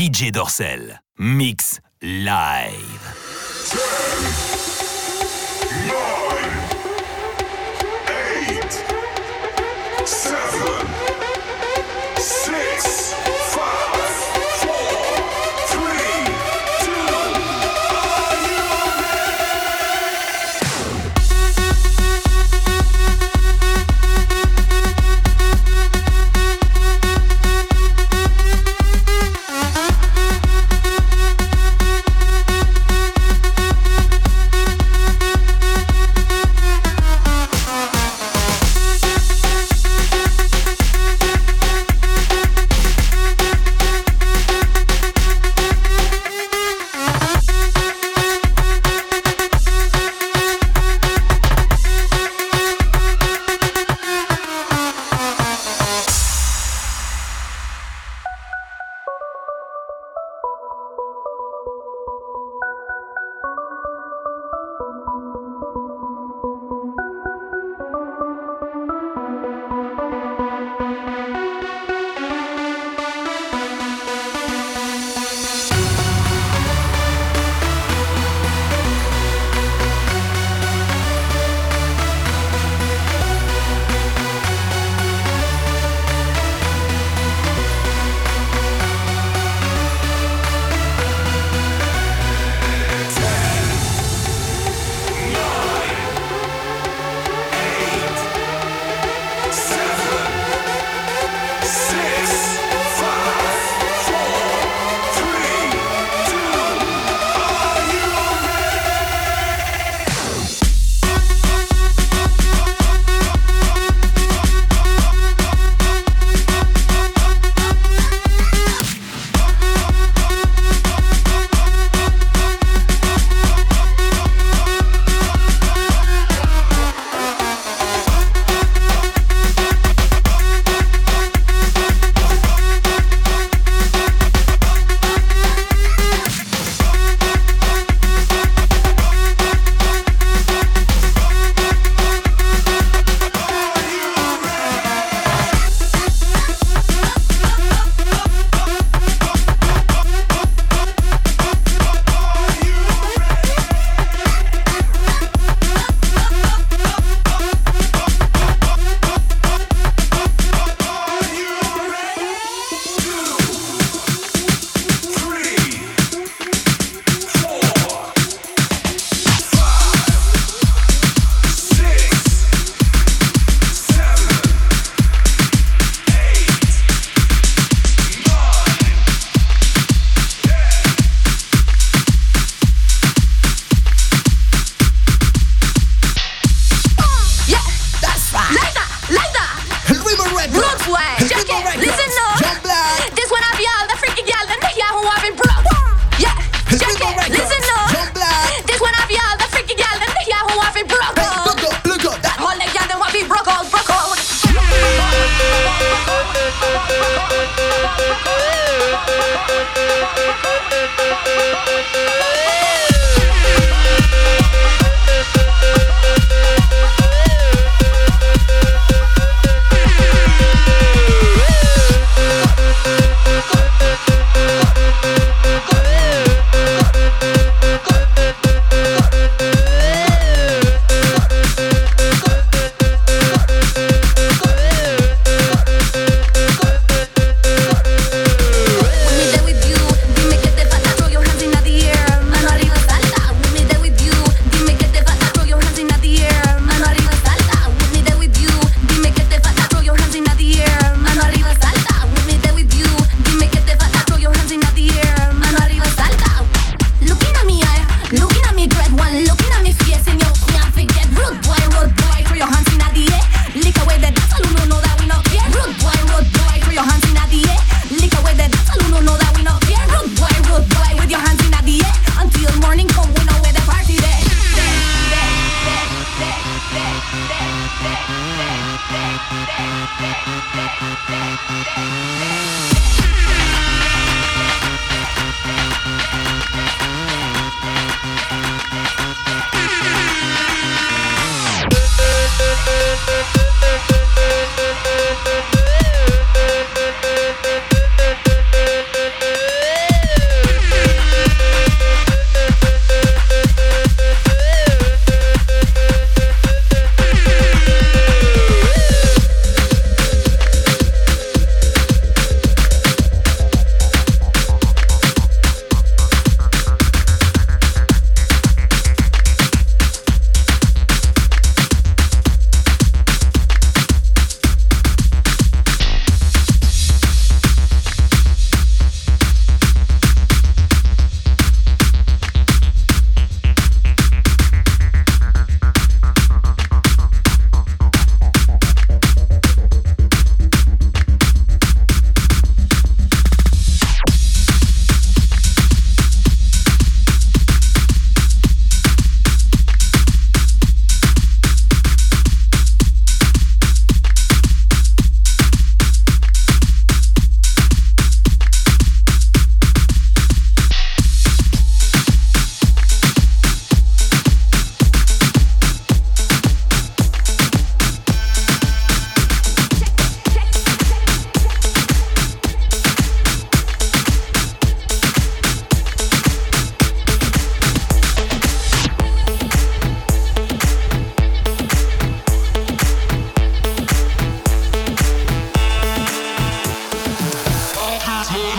DJ 0.00 0.30
Dorsel. 0.30 0.98
Mix 1.18 1.78
live. 2.00 3.00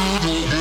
Know 0.01 0.60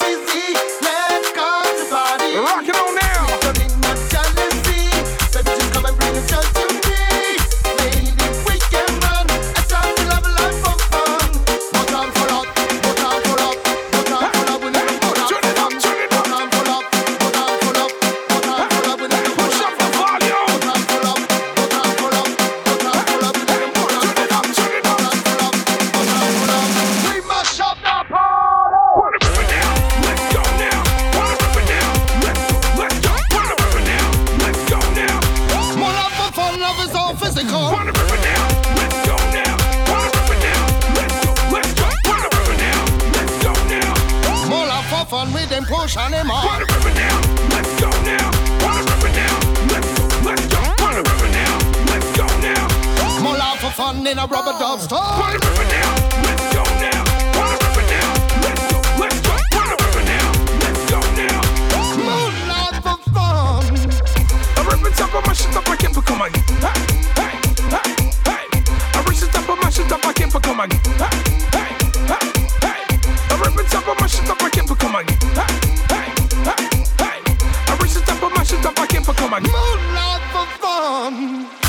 for 79.03 79.13
come 79.13 79.33
and 79.33 79.45
moonlight 79.45 80.21
for 80.31 80.45
fun. 80.59 81.60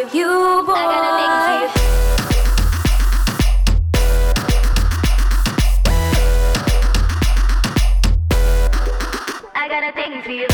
I 0.00 0.04
met 0.04 0.14
you 0.14 0.28
I 9.54 9.68
gotta 9.68 9.92
things 9.92 10.24
for 10.24 10.30
you 10.30 10.46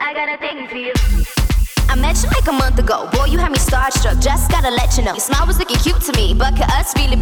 I 0.00 0.12
gotta 0.12 0.38
things 0.38 0.70
for 0.70 0.76
you 0.76 0.92
I 1.90 1.96
mentioned 1.96 2.32
like 2.32 2.46
a 2.46 2.52
month 2.52 2.78
ago. 2.78 3.10
Boy, 3.10 3.24
you 3.24 3.38
had 3.38 3.50
me 3.50 3.58
starstruck. 3.58 4.22
Just 4.22 4.48
gotta 4.48 4.70
let 4.70 4.96
you 4.96 5.02
know. 5.02 5.10
Your 5.10 5.18
smile 5.18 5.44
was 5.44 5.58
looking 5.58 5.76
cute 5.78 6.00
to 6.02 6.12
me. 6.14 6.32
But 6.34 6.54
could 6.54 6.62
us 6.62 6.69
really 6.69 6.69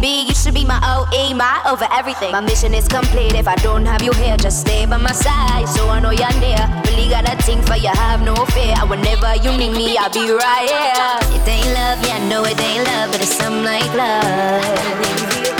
You 0.01 0.33
should 0.33 0.53
be 0.53 0.63
my 0.63 0.79
OE, 0.81 1.33
my 1.33 1.61
over 1.67 1.85
everything. 1.91 2.31
My 2.31 2.39
mission 2.39 2.73
is 2.73 2.87
complete 2.87 3.33
if 3.35 3.49
I 3.49 3.55
don't 3.55 3.85
have 3.85 4.01
you 4.01 4.13
here. 4.13 4.37
Just 4.37 4.61
stay 4.61 4.85
by 4.85 4.95
my 4.95 5.11
side 5.11 5.67
so 5.67 5.89
I 5.89 5.99
know 5.99 6.11
you're 6.11 6.39
near. 6.39 6.57
Really 6.85 7.09
got 7.09 7.27
a 7.27 7.35
thing 7.43 7.61
for 7.63 7.75
you, 7.75 7.89
have 7.89 8.21
no 8.21 8.33
fear. 8.55 8.75
Whenever 8.87 9.35
you 9.43 9.51
need 9.57 9.73
me, 9.75 9.97
I'll 9.97 10.09
be 10.09 10.31
right 10.31 10.69
here. 10.69 11.41
It 11.41 11.47
ain't 11.47 11.67
love, 11.75 11.99
yeah, 12.07 12.15
I 12.15 12.29
know 12.29 12.45
it 12.45 12.59
ain't 12.61 12.87
love, 12.87 13.11
but 13.11 13.21
it's 13.21 13.35
something 13.35 13.63
like 13.63 13.91
love. 13.93 14.63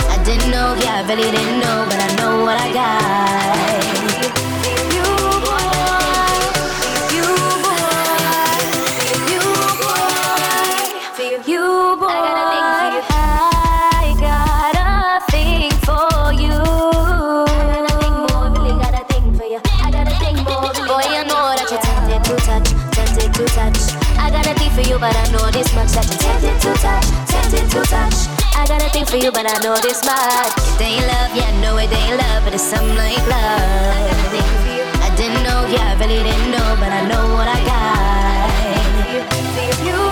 I 0.08 0.22
didn't 0.24 0.50
know, 0.50 0.74
yeah, 0.80 1.04
I 1.04 1.08
really 1.08 1.30
didn't 1.30 1.60
know, 1.60 1.84
but 1.88 2.00
I 2.00 2.16
know 2.16 2.44
what 2.44 2.56
I 2.56 2.72
got. 2.72 4.39
But 25.00 25.16
I 25.16 25.32
know 25.32 25.50
this 25.50 25.72
much 25.74 25.96
that 25.96 26.04
you're 26.04 26.20
tempted 26.20 26.60
to 26.60 26.70
touch, 26.76 27.08
tempted 27.24 27.64
to 27.72 27.80
touch. 27.88 28.28
I 28.52 28.68
got 28.68 28.84
a 28.84 28.90
thing 28.92 29.06
for 29.06 29.16
you, 29.16 29.32
but 29.32 29.48
I 29.48 29.56
know 29.64 29.74
this 29.80 30.04
much. 30.04 30.52
It 30.76 30.92
ain't 30.92 31.08
love, 31.08 31.32
yeah, 31.32 31.48
I 31.48 31.56
know 31.64 31.80
it 31.80 31.88
ain't 31.88 32.20
love, 32.20 32.44
but 32.44 32.52
it's 32.52 32.62
something 32.62 32.94
like 32.94 33.16
love. 33.24 34.28
I 35.00 35.08
didn't 35.16 35.42
know, 35.42 35.64
yeah, 35.72 35.96
I 35.96 35.98
really 35.98 36.22
didn't 36.22 36.52
know, 36.52 36.76
but 36.76 36.92
I 36.92 37.08
know 37.08 37.32
what 37.32 37.48
I 37.48 37.64
got. 37.64 38.20
You 39.88 40.09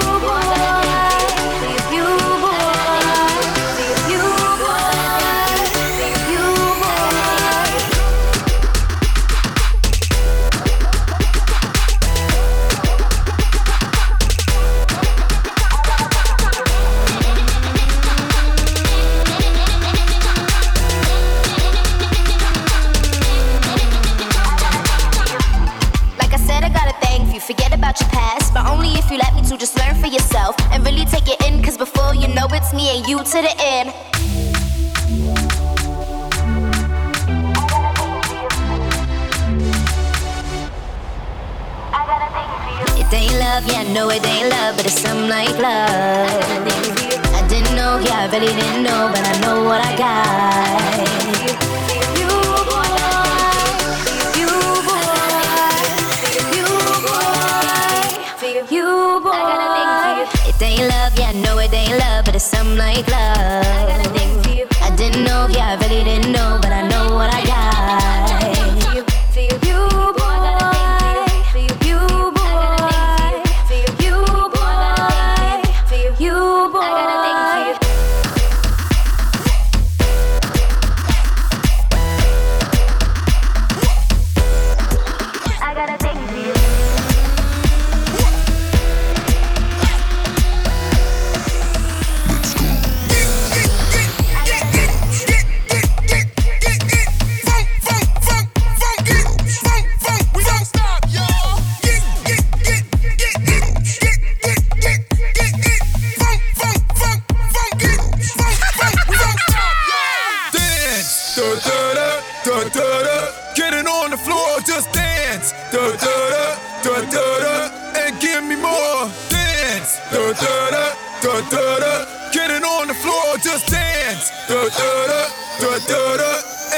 the 114.19 114.25
floor, 114.25 114.61
just 114.67 114.93
dance, 114.93 115.53
da 115.73 115.79
da 115.97 116.31
da, 116.31 116.59
da 116.83 117.11
da 117.11 117.39
da, 117.41 118.01
and 118.07 118.21
give 118.21 118.43
me 118.45 118.57
more. 118.57 119.11
Dance, 119.31 119.99
da 120.13 120.33
da 120.33 120.71
da, 120.71 120.95
da 121.23 121.41
da 121.51 121.79
da. 121.79 122.31
Get 122.33 122.51
it 122.51 122.63
on 122.65 122.89
the 122.89 122.95
floor, 122.95 123.37
just 123.43 123.67
dance, 123.71 124.31
da 124.49 124.69
da 124.69 125.07
da, 125.07 125.29
da 125.61 125.79
da 125.87 126.17
da, 126.17 126.33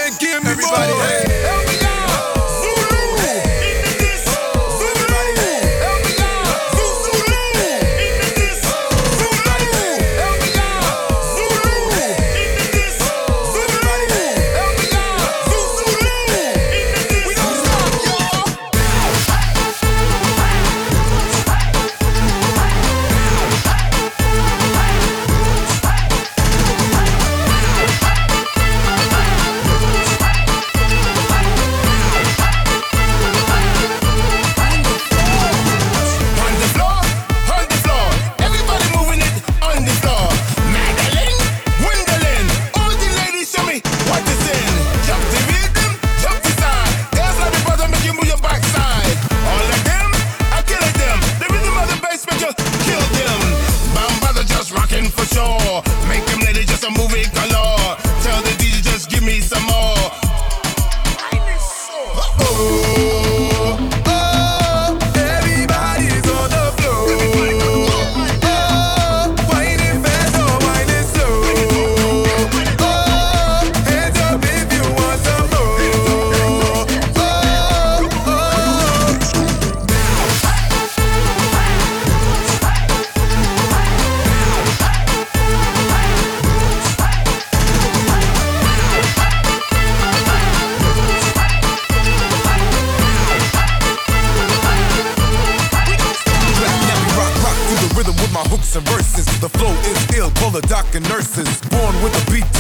and 0.05 0.19
give 0.19 0.43
me 0.45 0.51
Everybody, 0.51 0.93
more. 0.93 1.03
hey. 1.07 1.30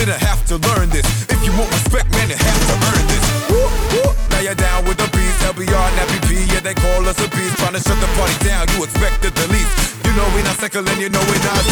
Beat, 0.01 0.07
didn't 0.07 0.23
have 0.23 0.45
to 0.47 0.57
learn 0.69 0.89
this. 0.91 1.05
If 1.29 1.45
you 1.45 1.53
want 1.53 1.71
respect, 1.71 2.11
man, 2.13 2.29
you 2.29 2.37
have 2.37 2.63
to 2.69 2.77
earn 2.89 3.05
this. 3.09 3.25
Woo, 3.51 3.69
woo. 3.93 4.13
Now 4.31 4.41
you're 4.41 4.55
down 4.55 4.85
with 4.85 4.97
the 4.97 5.09
beats, 5.13 5.41
LBR 5.45 5.69
and 5.69 5.97
FBP, 6.09 6.53
yeah, 6.53 6.61
they 6.61 6.75
call 6.75 7.05
us 7.07 7.19
a 7.21 7.29
beast. 7.31 7.59
Trying 7.59 7.75
to 7.75 7.81
shut 7.81 7.99
the 8.01 8.09
party 8.17 8.37
down, 8.45 8.67
you 8.77 8.85
expected 8.85 9.35
the 9.35 9.47
least. 9.53 9.97
You 10.05 10.13
know 10.17 10.27
we 10.35 10.43
not 10.43 10.57
second, 10.57 10.89
and 10.89 11.01
you 11.01 11.09
know 11.09 11.23
we 11.29 11.37
not. 11.45 11.65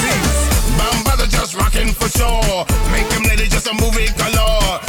My 0.76 0.90
brother 1.04 1.26
just 1.26 1.54
rockin' 1.54 1.92
for 1.92 2.08
sure. 2.08 2.66
Make 2.92 3.08
him 3.12 3.24
lady 3.24 3.48
just 3.48 3.66
a 3.66 3.74
movie 3.74 4.12
color. 4.16 4.87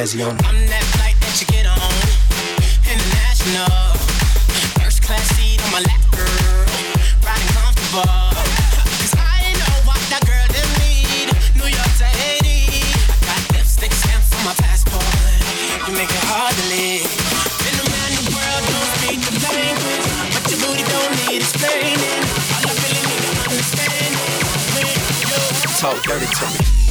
Jazzy 0.00 0.24
on. 0.24 0.32
I'm 0.48 0.56
that 0.72 0.84
flight 0.96 1.16
that 1.20 1.34
you 1.40 1.46
get 1.52 1.66
on. 1.68 1.92
International. 2.88 3.68
First 4.80 5.02
class 5.04 5.28
seat 5.36 5.60
on 5.60 5.70
my 5.76 5.80
lap, 5.84 6.00
girl. 6.16 6.64
Riding 7.20 7.52
comfortable. 7.52 8.08
'Cause 8.96 9.12
I 9.20 9.52
know 9.60 9.74
what 9.84 10.00
that 10.08 10.24
girl 10.24 10.46
them 10.56 10.70
need. 10.80 11.28
New 11.60 11.68
York 11.68 11.92
to 12.00 12.08
Haiti. 12.20 12.80
I 13.12 13.16
got 13.28 13.40
lipstick 13.52 13.92
stamps 13.92 14.32
on 14.36 14.42
my 14.48 14.54
passport. 14.64 15.04
You 15.86 15.92
make 15.92 16.08
it 16.18 16.24
hard 16.32 16.54
to 16.56 16.64
live. 16.72 17.04
Been 17.64 17.76
around 17.84 18.12
the 18.24 18.32
world, 18.36 18.62
don't 18.72 18.90
speak 18.96 19.20
the 19.20 19.32
language. 19.52 20.08
But 20.32 20.42
your 20.48 20.58
booty 20.64 20.84
don't 20.94 21.12
need 21.28 21.42
explaining. 21.44 22.24
All 22.56 22.64
I 22.70 22.72
really 22.84 23.04
need 23.10 23.22
to 23.28 23.40
understand 23.52 24.12
is 24.16 24.64
when 24.72 24.86
you 24.88 25.28
Talk 25.28 25.44
dirty 25.44 25.60
to 25.60 25.68
me. 25.68 25.76
talk 25.84 25.96
dirty 26.08 26.28
to 26.40 26.44
me. 26.48 26.89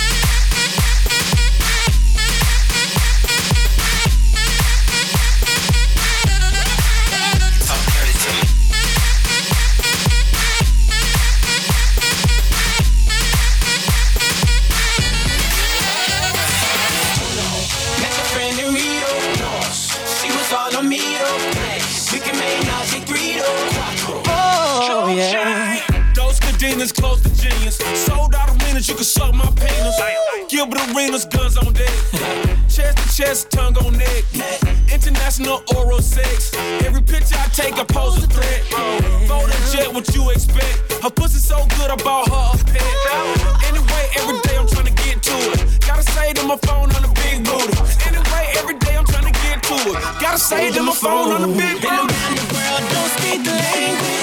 Gilbert 30.59 30.93
Arenas, 30.93 31.23
guns 31.23 31.55
on 31.55 31.71
deck. 31.71 31.87
chest 32.67 32.97
to 32.97 33.15
chest, 33.15 33.49
tongue 33.49 33.77
on 33.77 33.97
neck. 33.97 34.25
International 34.91 35.63
oral 35.73 36.01
sex. 36.01 36.53
Every 36.83 37.01
picture 37.01 37.37
I 37.39 37.47
take, 37.55 37.75
I 37.75 37.85
pose 37.85 38.21
a 38.21 38.27
threat. 38.27 38.63
Fold 39.29 39.47
a 39.47 39.59
jet, 39.71 39.87
what 39.93 40.13
you 40.13 40.29
expect? 40.31 40.91
Her 41.01 41.11
pussy 41.11 41.39
so 41.39 41.65
good, 41.77 41.89
I 41.89 41.95
bought 42.03 42.27
her 42.27 42.59
a 42.59 42.65
pet. 42.65 42.83
Anyway, 43.71 44.03
every 44.19 44.37
day 44.41 44.57
I'm 44.59 44.67
trying 44.67 44.91
to 44.91 44.95
get 45.03 45.23
to 45.23 45.35
it. 45.55 45.79
Gotta 45.87 46.03
say 46.03 46.33
to 46.33 46.43
my 46.43 46.57
phone 46.57 46.91
on 46.91 47.03
the 47.03 47.11
big 47.23 47.45
booty. 47.47 47.79
Anyway, 48.03 48.43
every 48.59 48.77
day 48.79 48.97
I'm 48.97 49.05
trying 49.05 49.31
to 49.31 49.39
get 49.39 49.63
to 49.63 49.75
it. 49.95 50.19
Gotta 50.19 50.39
say 50.39 50.71
to 50.73 50.83
my 50.83 50.91
phone 50.91 51.31
on 51.31 51.41
the 51.41 51.55
big 51.55 51.79
booty. 51.79 52.15
The 52.35 52.45
world, 52.51 52.83
don't 52.91 53.11
speak 53.15 53.45
the 53.45 53.51
language. 53.55 54.18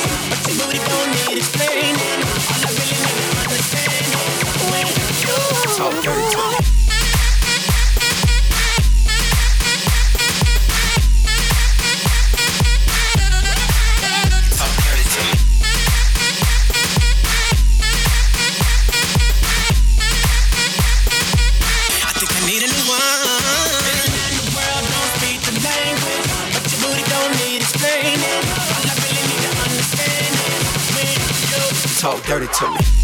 talk 32.06 32.22
dirty 32.22 32.46
to 32.46 32.70
me. 32.70 32.95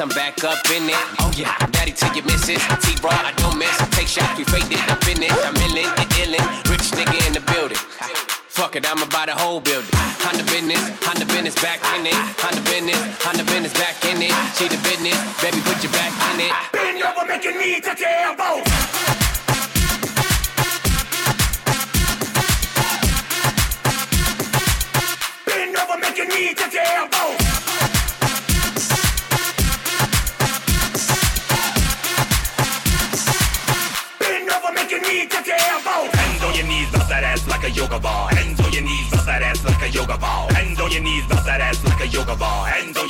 I'm 0.00 0.08
back 0.10 0.44
up 0.44 0.70
in 0.70 0.88
it. 0.88 1.17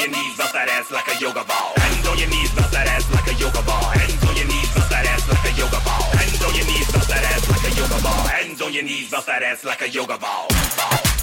knees, 0.09 0.37
bust 0.37 0.53
that 0.53 0.69
ass 0.69 0.91
like 0.91 1.09
a 1.09 1.17
yoga 1.21 1.45
ball. 1.45 1.73
Hands 1.77 2.07
on 2.09 2.19
your 2.19 2.29
knees, 2.29 2.53
bust 2.55 2.73
that 2.73 2.89
ass 2.89 3.07
like 3.13 3.29
a 3.29 3.35
yoga 3.35 3.63
ball. 3.63 3.89
Hands 3.93 4.25
on 4.25 4.37
your 4.37 4.47
knees, 4.47 4.71
bust 4.75 4.91
that 4.91 5.07
ass 5.07 5.29
like 5.29 5.45
a 5.45 5.53
yoga 5.59 5.81
ball. 5.85 6.09
Hands 6.17 6.43
on 6.45 6.55
your 6.55 6.67
knees, 6.67 6.93
bust 6.93 7.09
that 7.09 7.25
ass 7.25 7.45
like 7.49 7.65
a 7.65 7.73
yoga 7.77 7.99
ball. 8.03 8.25
Hands 8.29 8.63
on 8.63 8.73
your 8.73 8.85
knees, 8.85 9.11
bust 9.11 9.27
that 9.27 9.43
ass 9.43 9.65
like 9.65 9.83
a 9.83 9.89
yoga 9.89 10.19
ball. 10.19 10.49
ball. 10.49 11.18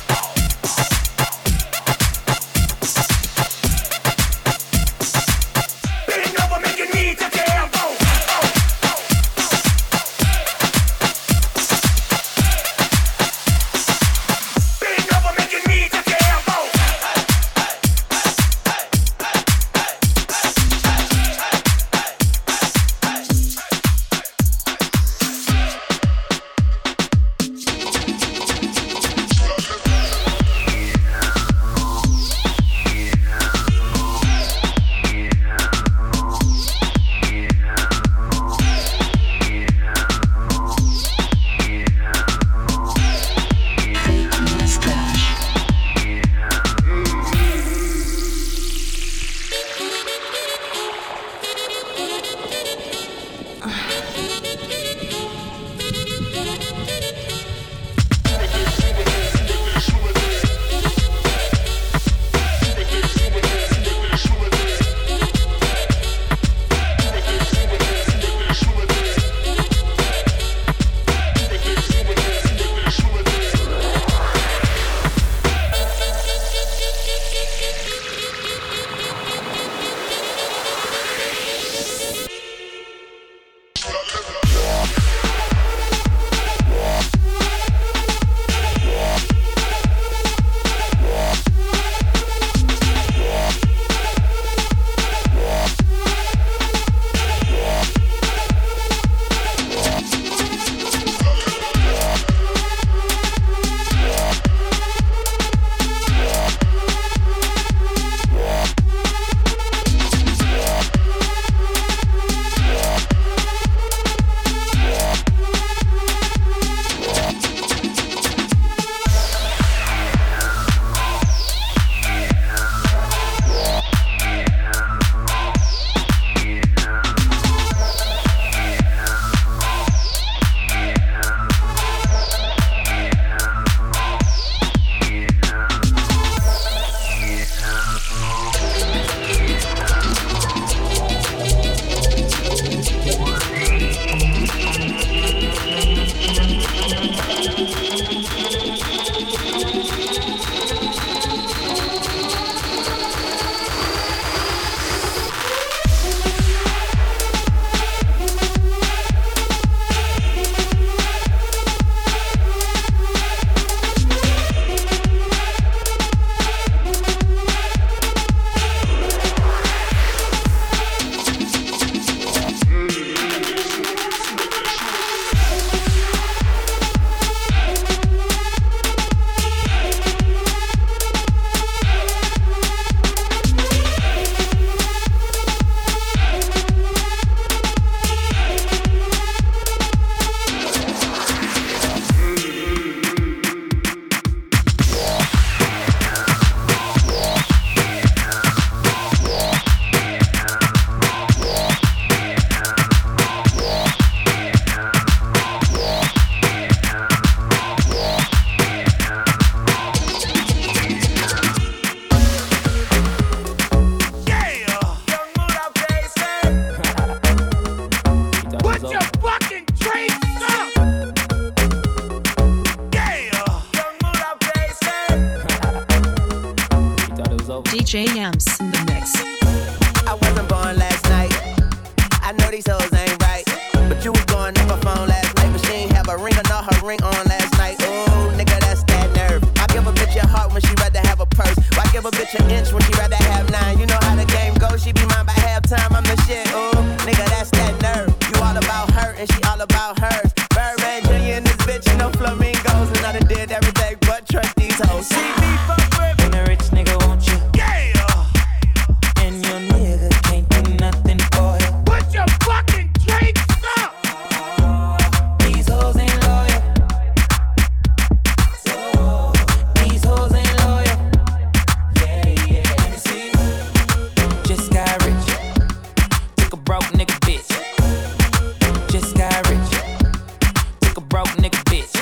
nigga 281.41 281.61
bitch. 281.69 281.94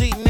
eating 0.00 0.23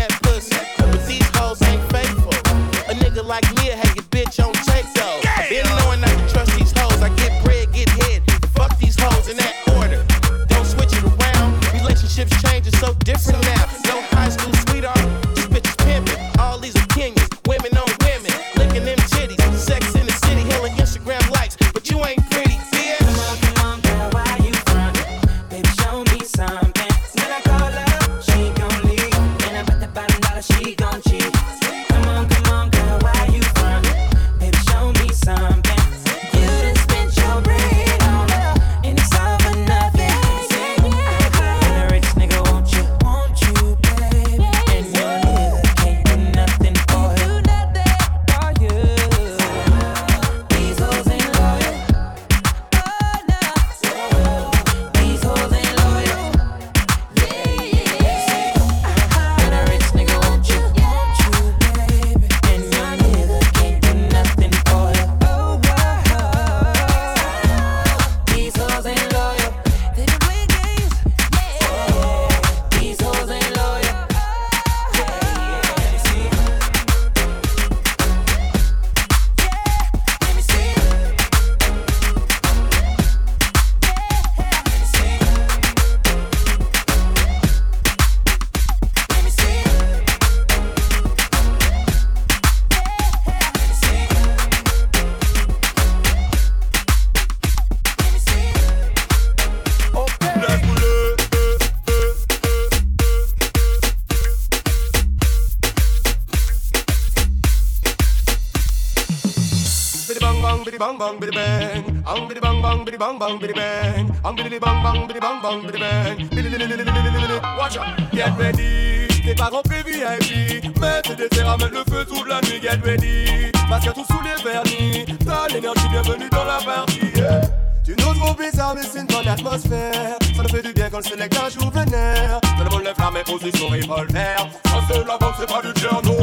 bang 110.98 111.18
bang 111.18 111.20
bidi 111.20 111.32
bang, 111.34 112.04
ang 112.06 112.28
bidi 112.28 112.40
bang 112.40 112.62
bang 112.62 112.84
bidi 112.84 112.98
bang 112.98 113.18
bang 113.18 113.38
bidi 113.38 113.54
bang, 113.54 114.10
ang 114.24 114.36
bidi 114.36 114.58
bang 114.58 114.82
bang 114.82 115.06
bidi 115.08 115.20
bang 115.20 115.38
bang 115.42 115.60
bidi 115.66 115.78
bang, 115.78 116.16
bidi 116.30 116.48
bidi 116.48 116.66
bidi 116.66 116.84
bidi 116.84 117.10
bidi. 117.14 117.36
Watch 117.58 117.76
out, 117.78 117.86
get 118.12 118.38
ready. 118.38 119.08
T'es 119.24 119.34
pas 119.34 119.48
rentré 119.48 119.82
VIP, 119.82 120.78
mais 120.80 121.02
t'es 121.02 121.16
des 121.16 121.28
terres 121.28 121.50
à 121.50 121.56
mettre 121.56 121.72
le 121.72 121.84
feu 121.90 122.04
toute 122.04 122.28
la 122.28 122.40
nuit. 122.42 122.60
Get 122.62 122.80
ready, 122.84 123.50
parce 123.68 123.84
que 123.84 123.90
tout 123.92 124.04
sous 124.04 124.20
les 124.22 124.42
vernis, 124.42 125.06
t'as 125.24 125.48
l'énergie 125.48 125.88
bienvenue 125.88 126.28
dans 126.30 126.44
la 126.44 126.58
partie. 126.58 127.10
Yeah. 127.16 127.40
Tu 127.84 127.94
nous 127.98 128.14
trouves 128.14 128.36
bizarre, 128.36 128.74
mais 128.74 128.82
c'est 128.82 129.00
une 129.00 129.06
bonne 129.06 129.28
atmosphère. 129.28 130.16
Ça 130.36 130.42
nous 130.42 130.48
fait 130.48 130.62
du 130.62 130.72
bien 130.72 130.88
quand 130.90 130.98
le 130.98 131.04
sélecteur 131.04 131.50
joue 131.50 131.70
vénère. 131.70 132.40
Tout 132.40 132.64
le 132.64 132.70
monde 132.70 132.84
lève 132.84 132.94
la 132.98 133.10
main, 133.10 133.20
pose 133.26 133.42
son 133.58 133.66
revolver. 133.66 134.36
Ça 134.64 134.80
c'est 134.88 135.06
la 135.06 135.18
bombe, 135.18 135.34
c'est 135.38 135.48
pas 135.48 135.60
du 135.60 135.72
piano. 135.74 136.16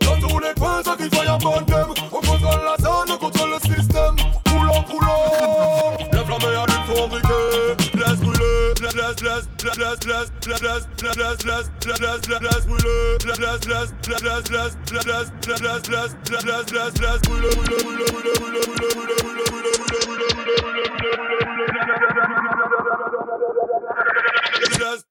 Dans 0.00 0.28
tous 0.28 0.38
les 0.40 0.54
coins, 0.58 0.82
ça 0.82 0.96
qui 0.96 1.14
soient 1.14 1.30
en 1.30 1.38
bonne 1.38 1.64
On 2.10 2.16
contrôle 2.16 2.64
la 2.64 2.87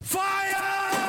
Fire! 0.02 1.07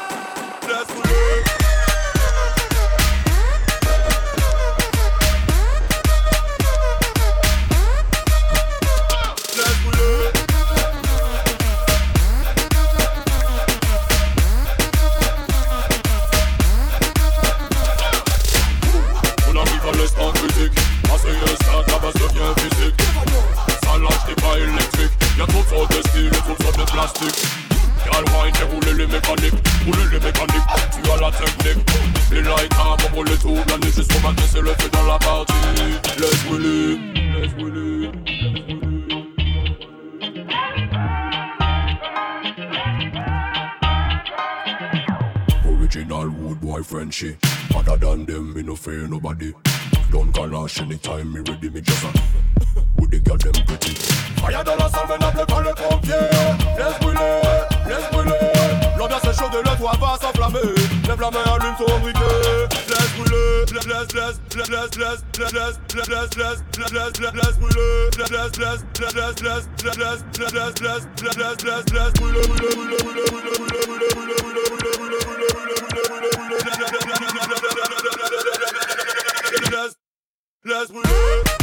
Y'a 25.39 25.47
trop 25.47 25.63
sortes 25.63 25.97
de 25.97 26.09
styles 26.09 26.27
et 26.27 26.31
trop 26.31 26.57
sortes 26.65 26.79
de 26.81 26.85
plastique 26.91 27.47
Gal 28.05 28.25
wine, 28.25 28.53
j'ai 28.59 28.65
roulé 28.65 28.93
les 28.95 29.07
mécaniques 29.07 29.55
Roulé 29.87 30.03
les 30.11 30.19
mécaniques, 30.19 30.69
tu 30.91 31.11
as 31.13 31.17
la 31.17 31.31
technique 31.31 31.91
Les 32.33 32.43
lights 32.43 32.73
à 32.73 32.97
pour 32.97 33.11
brûler 33.11 33.39
tout 33.41 33.55
La 33.69 33.79
nuit 33.79 33.93
jusqu'au 33.95 34.19
matin 34.19 34.43
c'est 34.51 34.61
le 34.61 34.75
feu 34.75 34.89
dans 34.93 35.07
la 35.07 35.17
partie 35.21 35.55
Let's 36.19 36.43
Willy, 36.51 36.99
let's 37.39 37.55
Willy 37.55 38.11
Original 45.65 46.29
wood 46.31 46.61
boy 46.61 46.83
Frenchy 46.83 47.37
Other 47.77 47.97
than 47.97 48.27
them, 48.27 48.55
me 48.55 48.63
no 48.65 48.75
fear 48.75 49.07
nobody. 49.07 49.53
Don't 50.11 50.33
call 50.33 50.49
calash 50.49 50.81
anytime 50.81 51.33
me 51.33 51.41
ready, 51.49 51.71
me 51.71 51.81
just 51.81 52.03
a 52.03 52.88
The 53.11 53.21
girl 53.21 53.39
them 53.39 53.65
pretty 53.65 53.95
Fire 54.37 54.65
dans 54.65 54.77
la 54.77 54.89
salle, 54.91 55.09
pas 55.09 55.63
les 55.63 55.73
pompiers 55.73 56.13
Laisse 56.77 56.99
brûler, 57.01 57.41
laisse 57.89 58.11
brûler 58.13 58.37
L'ambiance 58.99 59.25
est 59.25 59.33
chaude 59.33 59.55
le 59.55 59.63
va 59.65 60.19
s'enflammer 60.21 60.75
Lève 61.09 61.21
la 61.21 61.31
main, 61.31 61.43
allume 61.47 61.75
ton 61.79 61.99
briquet 62.01 62.69
Laisse 62.87 63.13
brûler, 63.17 63.65
laisse, 63.73 64.13
laisse, 64.13 64.41
laisse, 64.57 64.69
laisse, 64.69 64.93
laisse, 64.99 65.25
laisse, 65.39 65.57
laisse, 65.57 66.37
laisse, 66.37 66.61
laisse, 66.77 66.93
laisse, 66.93 67.33
laisse, 67.33 67.57
brûler 67.57 68.13
Laisse, 68.19 68.31
laisse, 68.31 68.85
laisse, 69.01 69.17
laisse, 69.17 69.41
laisse, 69.41 69.69
laisse, 69.73 70.05
laisse, 70.51 70.83
laisse, 70.83 70.85
laisse, 70.85 71.65
laisse, 79.73 79.95
laisse 80.65 80.89
brûler 80.91 81.58